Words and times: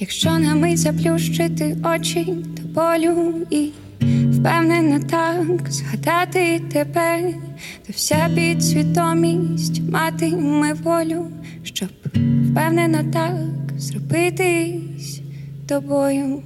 Якщо 0.00 0.38
на 0.38 0.54
мить 0.54 0.78
заплющити 0.78 1.76
очі 1.94 2.24
до 2.24 2.62
болю 2.62 3.46
і 3.50 3.68
впевнено 4.32 5.00
так 5.10 5.72
згадати 5.72 6.60
тебе, 6.72 7.34
то 7.86 7.92
вся 7.92 8.30
підсвідомість 8.34 9.82
матиме 9.90 10.72
волю, 10.72 11.26
щоб 11.62 11.88
впевнено 12.50 12.98
так 13.12 13.78
зробитись 13.78 15.20
тобою, 15.68 16.42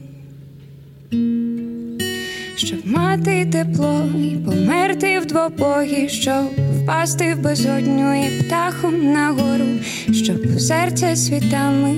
щоб 2.56 2.86
мати 2.86 3.46
тепло 3.52 4.04
і 4.18 4.36
померти 4.36 5.18
в 5.18 5.26
двобої, 5.26 6.08
щоб 6.08 6.50
впасти 6.82 7.34
в 7.34 7.42
безодню 7.42 8.26
і 8.26 8.42
птахом 8.42 9.12
нагору, 9.12 9.66
щоб 10.12 10.60
серце 10.60 11.16
світами, 11.16 11.94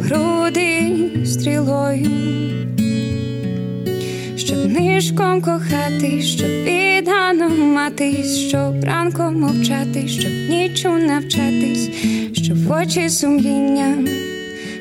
груди 0.00 0.92
стрілою 1.26 2.30
щоб 4.50 4.72
нишком 4.72 5.40
кохати, 5.42 6.22
щоб 6.22 6.48
віддано 6.48 7.48
матись, 7.48 8.38
щоб 8.38 8.84
ранком 8.84 9.40
мовчати, 9.40 10.08
щоб 10.08 10.32
нічу 10.50 10.88
навчатись, 10.88 11.90
щоб 12.32 12.64
в 12.64 12.72
очі 12.72 13.08
сумління, 13.08 13.98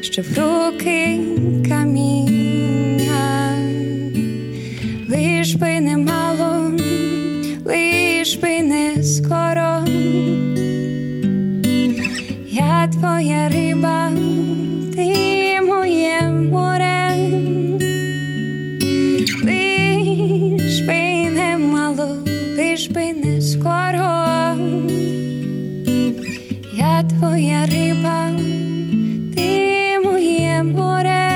щоб 0.01 0.25
руки 0.37 1.19
каміння, 1.69 3.53
лиш 5.09 5.55
би 5.55 5.79
не 5.79 5.97
мало, 5.97 6.71
лиш 7.65 8.35
би 8.35 8.61
не 8.61 9.03
скоро, 9.03 9.85
я 12.51 12.87
твоя 12.87 13.49
риба, 13.49 13.68
лиш 22.57 22.87
би 22.87 23.13
не 23.13 23.41
скоро, 23.41 24.55
я 26.73 27.03
твоя 27.03 27.65
риба, 27.65 28.31
ти 29.35 29.99
моє 30.03 30.63
море. 30.63 31.29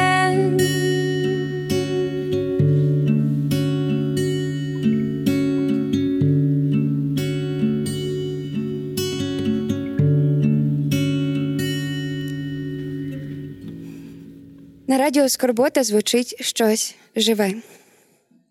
На 14.88 14.98
радіо 14.98 15.30
Скорбота 15.30 15.84
звучить 15.84 16.36
щось 16.42 16.96
живе. 17.16 17.54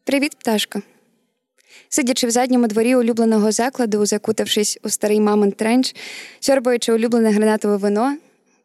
Привіт, 0.04 0.36
пташко. 0.38 0.82
Сидячи 1.94 2.26
в 2.26 2.30
задньому 2.30 2.66
дворі 2.66 2.96
улюбленого 2.96 3.52
закладу, 3.52 4.06
закутавшись 4.06 4.78
у 4.82 4.88
старий 4.88 5.20
мамин 5.20 5.52
тренч, 5.52 5.94
сьорбаючи 6.40 6.92
улюблене 6.92 7.30
гранатове 7.30 7.76
вино, 7.76 8.16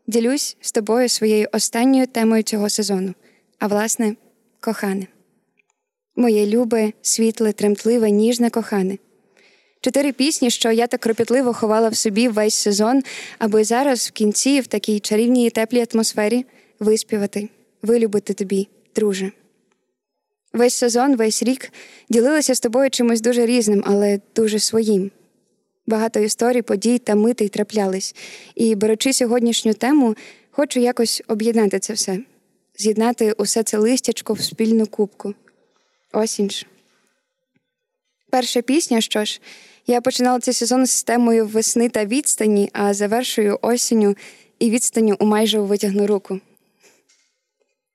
ділюсь 0.07 0.57
з 0.61 0.71
тобою 0.71 1.09
своєю 1.09 1.47
останньою 1.51 2.07
темою 2.07 2.43
цього 2.43 2.69
сезону, 2.69 3.13
а 3.59 3.67
власне, 3.67 4.15
кохане. 4.59 5.07
Моє 6.15 6.47
любе, 6.47 6.91
світле, 7.01 7.51
тремтливе, 7.51 8.11
ніжне 8.11 8.49
кохане. 8.49 8.97
Чотири 9.81 10.11
пісні, 10.11 10.49
що 10.49 10.71
я 10.71 10.87
так 10.87 11.01
кропітливо 11.01 11.53
ховала 11.53 11.89
в 11.89 11.95
собі 11.95 12.27
весь 12.27 12.55
сезон, 12.55 13.03
аби 13.39 13.63
зараз 13.63 14.07
в 14.07 14.11
кінці, 14.11 14.61
в 14.61 14.67
такій 14.67 14.99
чарівній 14.99 15.47
і 15.47 15.49
теплій 15.49 15.85
атмосфері, 15.93 16.45
виспівати, 16.79 17.49
вилюбити 17.81 18.33
тобі, 18.33 18.67
друже. 18.95 19.31
Весь 20.57 20.75
сезон, 20.75 21.15
весь 21.15 21.43
рік 21.43 21.71
ділилася 22.09 22.55
з 22.55 22.59
тобою 22.59 22.89
чимось 22.89 23.21
дуже 23.21 23.45
різним, 23.45 23.83
але 23.85 24.19
дуже 24.35 24.59
своїм. 24.59 25.11
Багато 25.87 26.19
історій, 26.19 26.61
подій 26.61 26.99
та 26.99 27.15
митей 27.15 27.49
траплялись, 27.49 28.15
і, 28.55 28.75
беручи 28.75 29.13
сьогоднішню 29.13 29.73
тему, 29.73 30.15
хочу 30.51 30.79
якось 30.79 31.23
об'єднати 31.27 31.79
це 31.79 31.93
все, 31.93 32.19
з'єднати 32.77 33.31
усе 33.31 33.63
це 33.63 33.77
листячко 33.77 34.33
в 34.33 34.41
спільну 34.41 34.85
кубку. 34.85 35.33
Осінь 36.13 36.49
ж. 36.49 36.65
Перша 38.29 38.61
пісня, 38.61 39.01
що 39.01 39.25
ж, 39.25 39.41
я 39.87 40.01
починала 40.01 40.39
цей 40.39 40.53
сезон 40.53 40.85
з 40.85 41.03
темою 41.03 41.47
весни 41.47 41.89
та 41.89 42.05
відстані, 42.05 42.69
а 42.73 42.93
завершую 42.93 43.59
осінню 43.61 44.15
і 44.59 44.69
відстаню 44.69 45.15
у 45.19 45.25
майже 45.25 45.59
витягну 45.59 46.07
руку. 46.07 46.39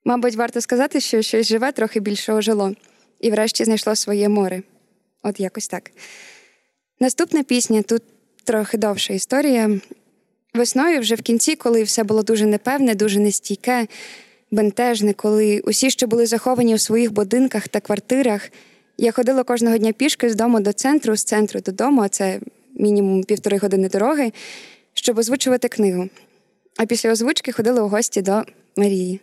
Мабуть, 0.05 0.37
варто 0.37 0.61
сказати, 0.61 1.01
що 1.01 1.23
щось 1.23 1.47
живе 1.47 1.73
трохи 1.73 2.01
більше 2.01 2.33
ожило, 2.33 2.75
і 3.21 3.31
врешті 3.31 3.65
знайшло 3.65 3.97
своє 3.97 4.29
море. 4.29 4.63
От 5.23 5.41
якось 5.41 5.69
так. 5.69 5.91
Наступна 7.01 7.43
пісня 7.43 7.83
тут 7.83 8.03
трохи 8.45 8.79
довша 8.79 9.15
історія. 9.15 9.81
Весною, 10.55 11.01
вже 11.01 11.15
в 11.15 11.23
кінці, 11.23 11.57
коли 11.57 11.83
все 11.83 12.05
було 12.05 12.23
дуже 12.23 12.47
непевне, 12.47 12.95
дуже 12.95 13.21
нестійке, 13.21 13.87
бентежне, 14.51 15.13
коли 15.13 15.61
усі 15.61 15.91
ще 15.91 16.07
були 16.07 16.27
заховані 16.27 16.75
у 16.75 16.79
своїх 16.79 17.13
будинках 17.13 17.69
та 17.69 17.81
квартирах, 17.81 18.51
я 18.99 19.13
ходила 19.13 19.43
кожного 19.45 19.79
дня 19.79 19.93
пішки 19.93 20.31
з 20.31 20.35
дому 20.35 20.61
до 20.61 20.73
центру, 20.73 21.17
з 21.17 21.25
центру 21.25 21.61
додому, 21.61 22.03
а 22.03 22.09
це 22.09 22.41
мінімум 22.75 23.25
півтори 23.25 23.59
години 23.59 23.89
дороги, 23.89 24.33
щоб 24.95 25.19
озвучувати 25.19 25.69
книгу. 25.69 26.09
А 26.77 26.87
після 26.87 27.11
озвучки 27.13 27.53
ходила 27.53 27.83
у 27.83 27.89
гості 27.89 28.23
до 28.23 28.43
Марії. 28.77 29.21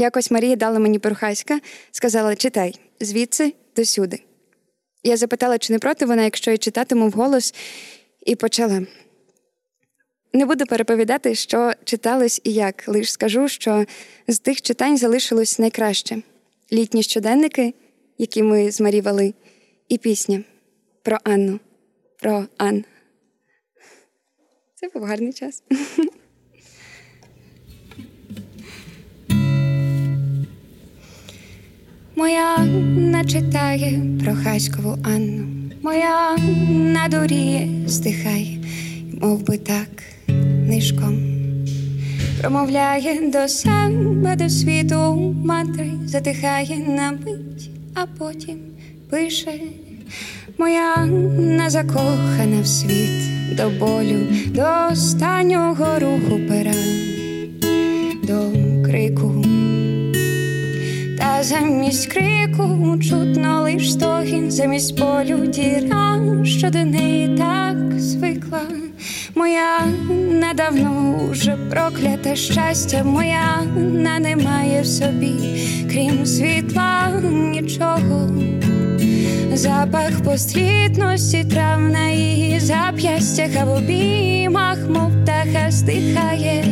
Якось 0.00 0.30
Марія 0.30 0.56
дала 0.56 0.78
мені 0.78 0.98
перухаська, 0.98 1.60
сказала 1.90 2.36
читай 2.36 2.80
звідси 3.00 3.54
до 3.76 3.84
сюди. 3.84 4.22
Я 5.02 5.16
запитала, 5.16 5.58
чи 5.58 5.72
не 5.72 5.78
проти 5.78 6.06
вона, 6.06 6.24
якщо 6.24 6.50
я 6.50 6.58
читатиму 6.58 7.08
вголос, 7.08 7.54
і 8.26 8.36
почала. 8.36 8.86
Не 10.32 10.46
буду 10.46 10.66
переповідати, 10.66 11.34
що 11.34 11.72
читалось 11.84 12.40
і 12.44 12.52
як, 12.52 12.88
лише 12.88 13.12
скажу, 13.12 13.48
що 13.48 13.84
з 14.28 14.38
тих 14.38 14.62
читань 14.62 14.98
залишилось 14.98 15.58
найкраще 15.58 16.22
літні 16.72 17.02
щоденники, 17.02 17.74
які 18.18 18.42
ми 18.42 18.70
з 18.70 18.80
Марі 18.80 19.00
вели, 19.00 19.34
і 19.88 19.98
пісня 19.98 20.44
про 21.02 21.18
Анну, 21.24 21.60
про 22.20 22.46
Ан. 22.56 22.84
Це 24.74 24.88
був 24.88 25.02
гарний 25.02 25.32
час. 25.32 25.62
Моя 32.30 32.54
Анна 32.56 33.24
читає 33.24 34.00
про 34.24 34.34
Хаськову 34.34 34.98
Анну, 35.02 35.46
моя 35.82 36.36
Анна 36.36 37.08
дуріє, 37.08 37.68
стихає, 37.88 38.58
мов 39.20 39.46
би 39.46 39.58
так 39.58 39.88
нишком, 40.68 41.18
промовляє 42.40 43.30
до 43.30 43.48
себе, 43.48 44.36
до 44.36 44.48
світу 44.48 45.34
матері, 45.44 45.92
затихає 46.06 46.78
на 46.88 47.10
мить, 47.10 47.70
а 47.94 48.06
потім 48.18 48.58
пише. 49.10 49.52
Моя 50.58 50.94
Анна 50.96 51.70
закохана 51.70 52.60
в 52.62 52.66
світ 52.66 53.56
до 53.56 53.70
болю, 53.70 54.26
до 54.46 54.92
останнього 54.92 55.98
руху 55.98 56.40
пера, 56.48 56.74
замість 61.50 62.06
крику 62.06 62.98
чутно 63.02 63.62
лиш 63.62 63.92
стогін, 63.92 64.50
замість 64.50 65.00
болю 65.00 65.46
діра, 65.46 66.20
що 66.44 66.70
до 66.70 66.84
неї 66.84 67.38
так 67.38 68.00
звикла. 68.00 68.60
Моя 69.34 69.80
недавно 70.32 71.18
уже 71.30 71.56
прокляте 71.70 72.36
щастя, 72.36 73.04
моя 73.04 73.62
на 73.76 74.18
немає 74.18 74.82
в 74.82 74.86
собі, 74.86 75.34
крім 75.92 76.26
світла 76.26 77.20
нічого. 77.32 78.30
Запах 79.52 80.22
пострітності 80.24 81.44
трав 81.44 81.80
на 81.80 82.08
її 82.08 82.60
зап'ястях, 82.60 83.50
а 83.60 83.64
в 83.64 83.70
обіймах, 83.70 84.78
мов 84.88 85.10
птаха 85.24 85.70
стихає 85.70 86.64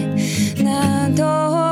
надовго. 0.61 1.68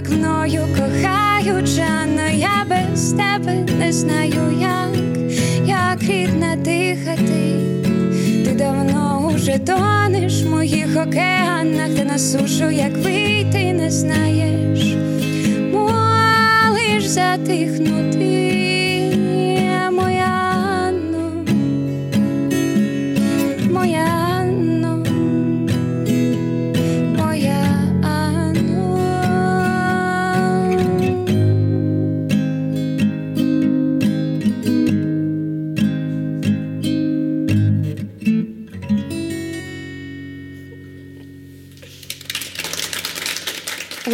Так 0.00 0.10
мною 0.10 0.62
кохаюча, 0.76 2.06
но 2.06 2.28
я 2.28 2.64
без 2.64 3.12
тебе 3.12 3.66
не 3.78 3.92
знаю, 3.92 4.52
як, 4.60 4.96
як 5.66 6.02
рідна 6.02 6.56
дихати, 6.56 7.56
ти 8.44 8.54
давно 8.58 9.32
уже 9.34 9.58
тонеш 9.58 10.42
в 10.42 10.50
моїх 10.50 10.88
океанах, 11.06 11.88
та 11.96 12.04
на 12.04 12.18
сушу, 12.18 12.70
як 12.70 12.96
вийти, 12.96 13.72
не 13.72 13.90
знаєш 13.90 14.28
затихнути. 17.08 18.17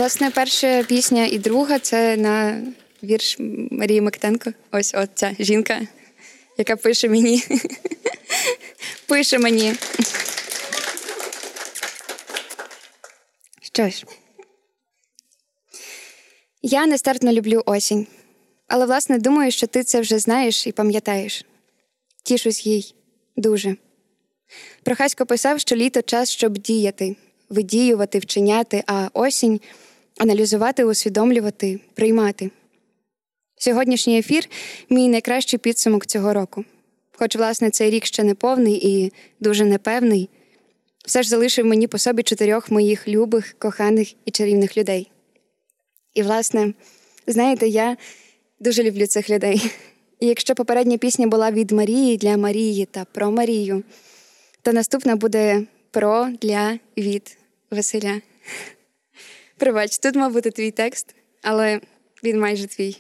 Власне, 0.04 0.30
перша 0.30 0.82
пісня 0.82 1.26
і 1.26 1.38
друга 1.38 1.78
це 1.78 2.16
на 2.16 2.62
вірш 3.02 3.36
Марії 3.70 4.00
Мактенко. 4.00 4.52
Ось 4.72 4.94
от 4.94 5.10
ця 5.14 5.36
жінка, 5.38 5.80
яка 6.58 6.76
пише 6.76 7.08
мені. 7.08 7.44
Пише 9.06 9.38
мені. 9.38 9.74
Що 13.62 13.88
ж, 13.88 14.04
я 16.62 16.86
нестерпно 16.86 17.32
люблю 17.32 17.62
осінь, 17.66 18.06
але, 18.68 18.86
власне, 18.86 19.18
думаю, 19.18 19.50
що 19.50 19.66
ти 19.66 19.84
це 19.84 20.00
вже 20.00 20.18
знаєш 20.18 20.66
і 20.66 20.72
пам'ятаєш. 20.72 21.44
Тішусь 22.22 22.66
їй 22.66 22.94
дуже. 23.36 23.76
Прохасько 24.82 25.26
писав, 25.26 25.60
що 25.60 25.76
літо 25.76 26.02
час, 26.02 26.30
щоб 26.30 26.58
діяти, 26.58 27.16
видіювати, 27.48 28.18
вчиняти, 28.18 28.84
а 28.86 29.08
осінь 29.12 29.60
аналізувати, 30.18 30.84
усвідомлювати, 30.84 31.80
приймати. 31.94 32.50
Сьогоднішній 33.56 34.18
ефір 34.18 34.48
мій 34.90 35.08
найкращий 35.08 35.58
підсумок 35.58 36.06
цього 36.06 36.32
року. 36.32 36.64
Хоч, 37.12 37.36
власне, 37.36 37.70
цей 37.70 37.90
рік 37.90 38.04
ще 38.04 38.22
не 38.22 38.34
повний 38.34 38.88
і 38.88 39.12
дуже 39.40 39.64
непевний, 39.64 40.28
все 41.06 41.22
ж 41.22 41.28
залишив 41.28 41.66
мені 41.66 41.86
по 41.86 41.98
собі 41.98 42.22
чотирьох 42.22 42.70
моїх 42.70 43.08
любих, 43.08 43.54
коханих 43.58 44.14
і 44.24 44.30
чарівних 44.30 44.76
людей. 44.76 45.10
І, 46.14 46.22
власне, 46.22 46.72
знаєте, 47.26 47.68
я 47.68 47.96
дуже 48.60 48.82
люблю 48.82 49.06
цих 49.06 49.30
людей. 49.30 49.70
І 50.20 50.26
якщо 50.26 50.54
попередня 50.54 50.98
пісня 50.98 51.26
була 51.26 51.50
від 51.50 51.70
Марії 51.70 52.16
для 52.16 52.36
Марії 52.36 52.86
та 52.86 53.04
про 53.04 53.30
Марію, 53.30 53.82
то 54.62 54.72
наступна 54.72 55.16
буде 55.16 55.62
про 55.90 56.28
для 56.42 56.78
від 56.96 57.36
Василя. 57.70 58.20
Пробач, 59.58 59.98
тут 59.98 60.16
мав 60.16 60.32
бути 60.32 60.50
твій 60.50 60.70
текст, 60.70 61.14
але 61.42 61.80
він 62.24 62.40
майже 62.40 62.66
твій. 62.66 62.96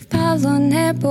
Впало 0.00 0.58
небо. 0.58 1.10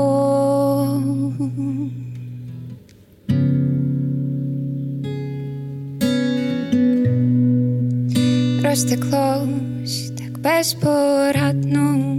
Розтеклось 8.64 10.12
так 10.18 10.40
безпорадно, 10.40 12.16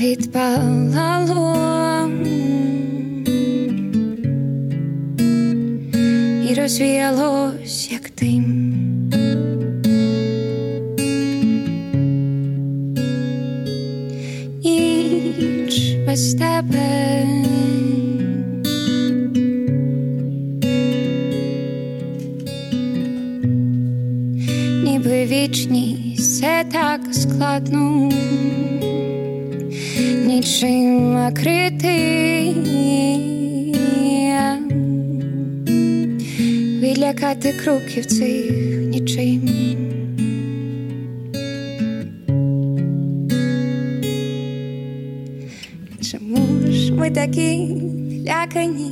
відпалало 0.00 1.54
і 6.50 6.54
розвіялось, 6.54 7.92
як 7.92 8.10
дим. 8.20 8.83
Кроків 37.64 38.06
цих 38.06 38.50
нічим. 38.88 39.48
Чому 46.10 46.72
ж 46.72 46.92
ми 46.92 47.10
такі 47.10 47.76
лякані, 48.26 48.90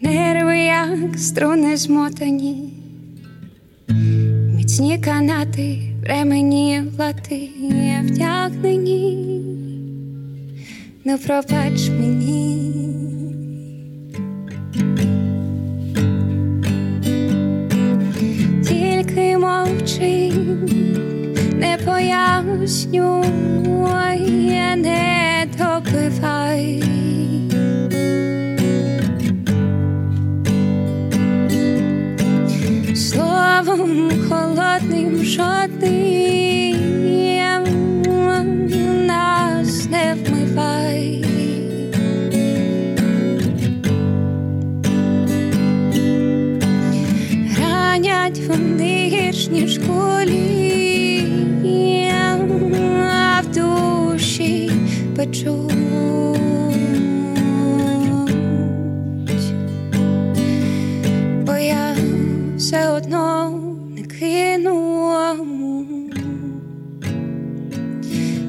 нерви, 0.00 0.58
як 0.58 1.18
струни 1.18 1.76
змотані, 1.76 2.72
міцні 4.56 4.98
канати, 4.98 5.78
времені 6.02 6.82
лати 6.98 7.48
втягнені, 8.04 9.18
ну 11.04 11.18
пробач 11.18 11.88
мені. 11.88 12.77
Мовчи, 19.68 20.32
не 21.54 21.78
поясню, 21.84 23.24
я 23.94 24.74
не 24.74 25.46
допивай. 25.56 26.82
Словом 32.94 34.10
холодним 34.28 35.22
жодним 35.22 36.38
нас 39.06 39.86
не 39.86 40.14
вмивай. 40.14 41.27
Ніж 49.50 49.78
кулі, 49.78 51.24
а 53.10 53.40
в 53.40 53.54
душі 53.54 54.70
печуть. 55.16 55.78
все 62.68 62.90
одно 62.90 63.50
не 63.96 64.02
кину 64.02 65.10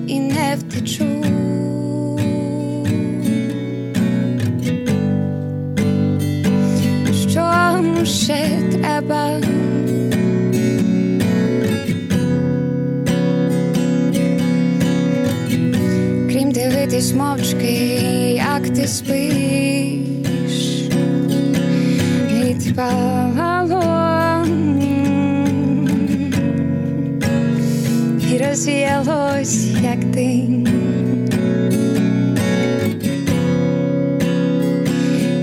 і 0.08 0.20
не 0.20 0.58
втечу. 0.58 1.06
Що 7.13 8.06
ще 8.06 8.62
треба? 8.72 9.49
Мовчки, 17.13 17.75
як 18.36 18.70
ти 18.70 18.88
спиш, 18.88 20.84
відпала. 22.32 23.20
розвіялось, 28.50 29.68
як 29.84 30.06
день. 30.06 30.68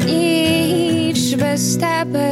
Ніч 0.06 1.34
без 1.34 1.76
тебе. 1.76 2.25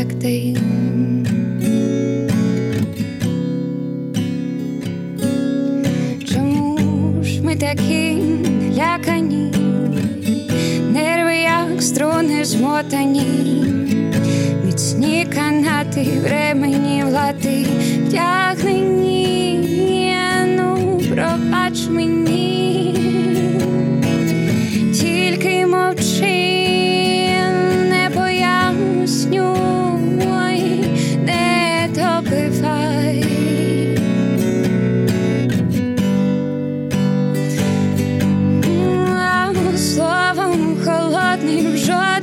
Як 0.00 0.12
ти. 0.12 0.56
Чому 6.34 6.78
ж 7.22 7.42
ми 7.42 7.56
такі 7.56 8.22
лякані, 8.76 9.52
нерви, 10.92 11.36
як 11.36 11.82
струни 11.82 12.44
змотані, 12.44 13.26
міцні 14.64 15.26
канати, 15.34 16.06
времені 16.22 17.04
влади 17.04 17.66
втягнені, 18.06 19.66
ну 20.56 21.00
пробач 21.08 21.88
мені, 21.90 22.89
niech 41.50 41.76
żaden 41.76 42.19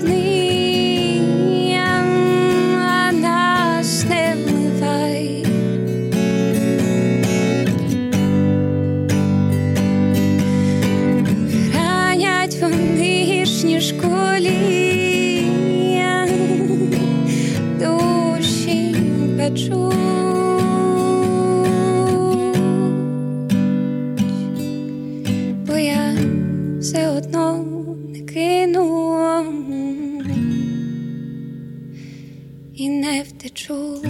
І, 32.78 32.90
не 32.90 33.24
втечу. 33.24 34.02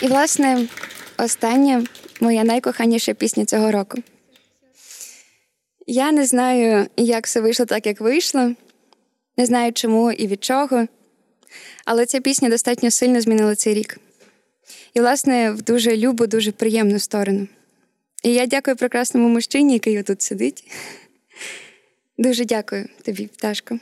І, 0.00 0.06
власне, 0.06 0.66
остання 1.18 1.86
моя 2.20 2.44
найкоханіша 2.44 3.14
пісня 3.14 3.44
цього 3.44 3.72
року. 3.72 3.98
Я 5.86 6.12
не 6.12 6.26
знаю, 6.26 6.86
як 6.96 7.26
все 7.26 7.40
вийшло 7.40 7.66
так, 7.66 7.86
як 7.86 8.00
вийшло. 8.00 8.54
Не 9.36 9.46
знаю, 9.46 9.72
чому 9.72 10.12
і 10.12 10.26
від 10.26 10.44
чого. 10.44 10.86
Але 11.84 12.06
ця 12.06 12.20
пісня 12.20 12.48
достатньо 12.48 12.90
сильно 12.90 13.20
змінила 13.20 13.54
цей 13.54 13.74
рік. 13.74 14.00
І, 14.94 15.00
власне, 15.00 15.50
в 15.50 15.62
дуже 15.62 15.96
любу, 15.96 16.26
дуже 16.26 16.52
приємну 16.52 16.98
сторону. 16.98 17.48
І 18.22 18.32
я 18.32 18.46
дякую 18.46 18.76
прекрасному 18.76 19.28
мужчині, 19.28 19.72
який 19.72 20.00
отут 20.00 20.22
сидить. 20.22 20.70
Дуже 22.18 22.44
дякую 22.44 22.88
тобі, 23.04 23.26
пташко. 23.26 23.78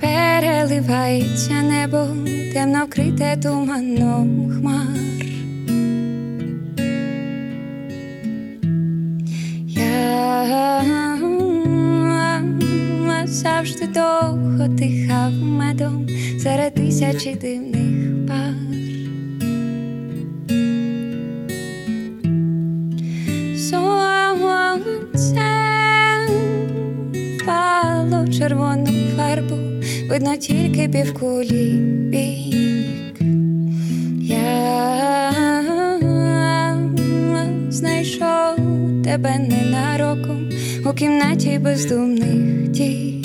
Переливається 0.00 1.62
небо, 1.62 2.08
темно 2.52 2.86
вкрите 2.86 3.36
туманом 3.42 4.52
хмар. 4.58 5.15
Завжди 13.36 13.86
довго 13.86 14.68
дихав 14.68 15.32
медом 15.32 16.06
серед 16.38 16.74
тисячі 16.74 17.34
дивних 17.34 18.26
пар. 18.28 18.54
Сонце 23.56 25.40
впало 27.42 28.24
в 28.24 28.38
червону 28.38 28.86
фарбу, 29.16 29.56
видно 30.10 30.36
тільки 30.36 30.88
півкулі 30.88 31.72
бік. 32.10 33.20
Я 34.20 35.32
знайшов 37.68 38.56
тебе 39.04 39.38
ненароком 39.38 40.48
у 40.86 40.92
кімнаті 40.92 41.58
бездумних 41.58 42.68
дій. 42.68 43.15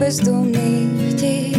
Бездумних 0.00 1.14
дій. 1.14 1.56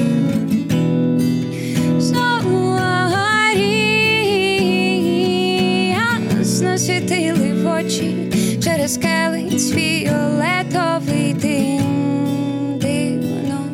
ясно 6.40 6.78
світили 6.78 7.54
в 7.54 7.68
очі 7.68 8.16
через 8.64 8.98
келиць 8.98 9.72
фіолетовий 9.72 11.34
дим 11.34 12.80
дивно, 12.82 13.66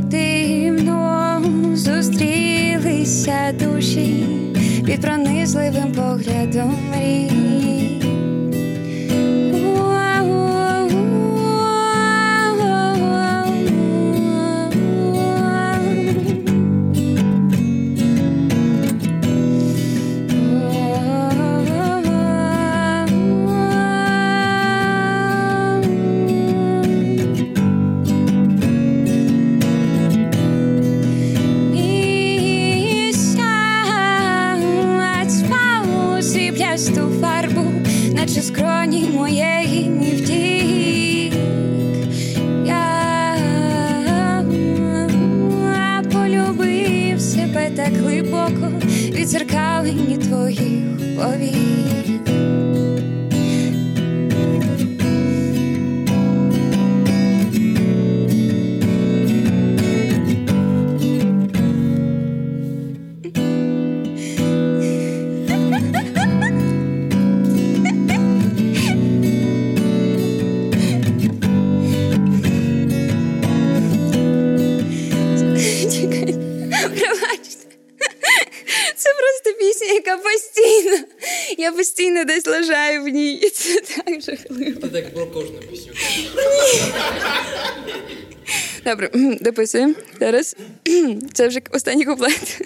дивно 0.00 1.42
зустрілися 1.74 3.54
душі 3.60 4.26
під 4.86 5.00
пронизливим 5.00 5.92
поглядом 5.92 6.78
мрій. 6.90 7.81
глибоко 48.22 48.72
відзеркалені 49.10 50.16
твоїх 50.16 51.16
повік. 51.16 52.22
Постійно 81.92 82.24
десь 82.24 82.46
лежаю 82.46 83.02
в 83.02 83.08
ній. 83.08 83.32
І 83.34 83.50
це 83.50 83.80
так 83.80 84.20
жахливо. 84.20 84.80
Ти 84.80 84.88
так 84.88 85.14
про 85.14 85.26
кожну 85.26 85.58
пісню. 85.70 85.92
Добре, 88.84 89.10
дописуємо. 89.40 89.94
Зараз. 90.20 90.56
Це 91.32 91.48
вже 91.48 91.60
останній 91.70 92.04
куплет. 92.04 92.60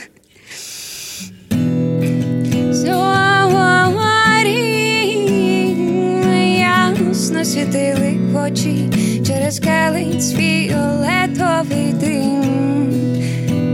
Ясно 6.59 7.45
світили 7.45 8.19
очі 8.35 8.91
через 9.27 9.59
келець 9.59 10.33
фіолетовий 10.33 11.93
дим. 11.93 12.43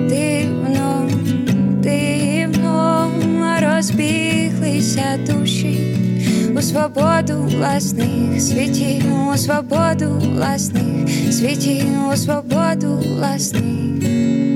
Дивно, 0.08 1.10
дивно 1.82 3.12
розбіглися 4.82 5.18
душі 5.26 5.96
у 6.56 6.62
свободу 6.62 7.42
власних 7.42 8.40
світів, 8.40 9.28
у 9.28 9.36
свободу 9.36 10.20
власних 10.20 11.08
світів, 11.32 11.84
у 12.12 12.16
свободу 12.16 12.96
власних. 12.96 14.51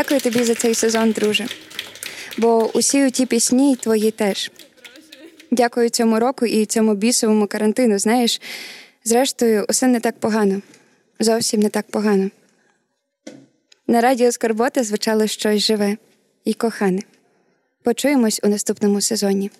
Дякую 0.00 0.20
тобі 0.20 0.44
за 0.44 0.54
цей 0.54 0.74
сезон, 0.74 1.12
друже. 1.12 1.46
Бо 2.38 2.70
усі 2.74 3.10
ті 3.10 3.26
пісні 3.26 3.76
твої 3.76 4.10
теж. 4.10 4.50
Дякую 5.50 5.88
цьому 5.88 6.20
року 6.20 6.46
і 6.46 6.66
цьому 6.66 6.94
бісовому 6.94 7.46
карантину. 7.46 7.98
Знаєш, 7.98 8.40
зрештою, 9.04 9.66
усе 9.68 9.86
не 9.86 10.00
так 10.00 10.18
погано. 10.18 10.62
Зовсім 11.18 11.60
не 11.60 11.68
так 11.68 11.86
погано. 11.90 12.30
На 13.86 14.00
радіо 14.00 14.32
Скорбота 14.32 14.84
звучало 14.84 15.26
щось 15.26 15.62
живе 15.62 15.96
і 16.44 16.54
кохане. 16.54 17.02
Почуємось 17.82 18.40
у 18.42 18.48
наступному 18.48 19.00
сезоні. 19.00 19.50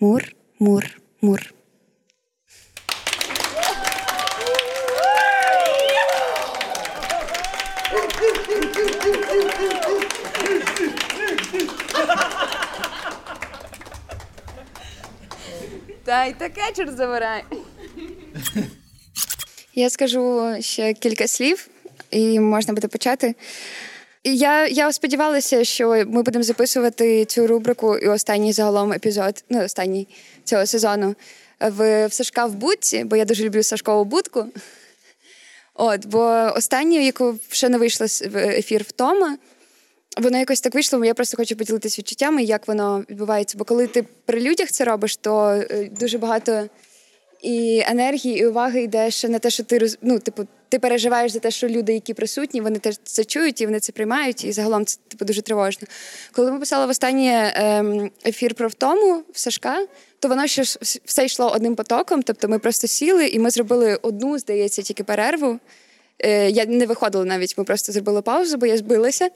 Мур, 0.00 0.24
мур, 0.58 0.86
мур. 1.22 1.54
Та 16.10 16.24
й 16.24 16.32
таке 16.32 16.60
чорт 16.76 16.96
забирай. 16.96 17.44
Я 19.74 19.90
скажу 19.90 20.56
ще 20.60 20.94
кілька 20.94 21.26
слів, 21.26 21.68
і 22.10 22.40
можна 22.40 22.74
буде 22.74 22.88
почати. 22.88 23.34
Я 24.24 24.66
я 24.66 24.92
сподівалася, 24.92 25.64
що 25.64 25.88
ми 25.88 26.22
будемо 26.22 26.42
записувати 26.42 27.24
цю 27.24 27.46
рубрику 27.46 27.98
і 27.98 28.08
останній 28.08 28.52
загалом 28.52 28.92
епізод, 28.92 29.44
ну 29.50 29.64
останній 29.64 30.08
цього 30.44 30.66
сезону 30.66 31.14
в, 31.60 32.06
в 32.06 32.12
Сашка 32.12 32.46
в 32.46 32.54
будці, 32.54 33.04
бо 33.04 33.16
я 33.16 33.24
дуже 33.24 33.44
люблю 33.44 33.62
Сашкову 33.62 34.04
будку. 34.04 34.46
От, 35.74 36.06
бо 36.06 36.52
останню, 36.56 37.00
яку 37.00 37.38
ще 37.50 37.68
не 37.68 37.78
вийшла 37.78 38.06
в 38.06 38.36
ефір 38.36 38.82
втома, 38.88 39.38
воно 40.18 40.38
якось 40.38 40.60
так 40.60 40.74
вийшло, 40.74 41.04
я 41.04 41.14
просто 41.14 41.36
хочу 41.36 41.56
поділитися 41.56 41.98
відчуттями, 41.98 42.42
як 42.42 42.68
воно 42.68 43.04
відбувається. 43.10 43.58
Бо 43.58 43.64
коли 43.64 43.86
ти 43.86 44.04
при 44.26 44.40
людях 44.40 44.70
це 44.70 44.84
робиш, 44.84 45.16
то 45.16 45.48
е, 45.48 45.90
дуже 46.00 46.18
багато 46.18 46.68
і 47.42 47.82
енергії, 47.86 48.38
і 48.38 48.46
уваги 48.46 48.82
йде 48.82 49.10
ще 49.10 49.28
на 49.28 49.38
те, 49.38 49.50
що 49.50 49.64
ти 49.64 49.88
ну, 50.02 50.18
типу, 50.18 50.46
ти 50.68 50.78
переживаєш 50.78 51.32
за 51.32 51.38
те, 51.38 51.50
що 51.50 51.68
люди, 51.68 51.92
які 51.92 52.14
присутні, 52.14 52.60
вони 52.60 52.78
теж 52.78 52.98
це 53.04 53.24
чують 53.24 53.60
і 53.60 53.66
вони 53.66 53.80
це 53.80 53.92
приймають, 53.92 54.44
і 54.44 54.52
загалом 54.52 54.84
це 54.84 54.98
типу 55.08 55.24
дуже 55.24 55.42
тривожно. 55.42 55.88
Коли 56.32 56.52
ми 56.52 56.58
писали 56.58 56.86
в 56.86 56.88
останній 56.88 57.32
ем, 57.34 58.10
ефір 58.26 58.54
про 58.54 58.68
втому 58.68 59.22
в 59.32 59.38
Сашка, 59.38 59.86
то 60.18 60.28
воно 60.28 60.46
ще 60.46 60.62
все 61.04 61.24
йшло 61.24 61.50
одним 61.54 61.74
потоком. 61.74 62.22
Тобто 62.22 62.48
ми 62.48 62.58
просто 62.58 62.86
сіли 62.86 63.26
і 63.26 63.38
ми 63.38 63.50
зробили 63.50 63.98
одну, 64.02 64.38
здається, 64.38 64.82
тільки 64.82 65.04
перерву. 65.04 65.58
Е, 66.18 66.50
Я 66.50 66.66
не 66.66 66.86
виходила 66.86 67.24
навіть, 67.24 67.58
ми 67.58 67.64
просто 67.64 67.92
зробили 67.92 68.22
паузу, 68.22 68.56
бо 68.56 68.66
я 68.66 68.76
збилася. 68.76 69.30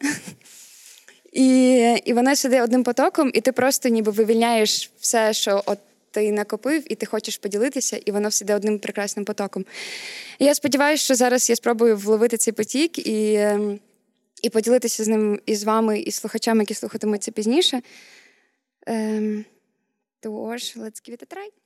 І 1.35 1.79
і 2.05 2.13
вона 2.13 2.37
сюди 2.37 2.63
одним 2.63 2.83
потоком, 2.83 3.31
і 3.35 3.41
ти 3.41 3.53
просто 3.53 3.89
ніби 3.89 4.13
вивільняєш 4.13 4.91
все, 5.01 5.33
що 5.33 5.63
от 5.67 5.79
ти 6.11 6.33
накопив, 6.33 6.93
і 6.93 6.95
ти 6.95 7.07
хочеш 7.07 7.39
поділитися, 7.39 8.01
і 8.05 8.11
воно 8.11 8.29
все 8.29 8.45
йде 8.45 8.55
одним 8.55 8.79
прекрасним 8.79 9.25
потоком. 9.25 9.65
І 10.39 10.45
я 10.45 10.55
сподіваюся, 10.55 11.05
що 11.05 11.15
зараз 11.15 11.51
я 11.51 11.57
спробую 11.57 11.97
вловити 11.97 12.37
цей 12.37 12.53
потік 12.53 13.07
і 13.07 13.35
ем, 13.35 13.79
і 14.43 14.51
поділитися 14.51 15.05
з 15.05 15.09
ним 15.09 15.41
і 15.47 15.55
з 15.55 15.65
вами, 15.65 16.01
і 16.01 16.11
слухачами, 16.11 16.63
які 16.63 16.75
слухатимуть 16.75 17.23
це 17.23 17.31
пізніше. 17.31 17.83
Um, 18.87 19.45
тож, 20.21 20.77
let's 20.77 21.09
give 21.09 21.13
it 21.13 21.23
a 21.23 21.37
try. 21.37 21.64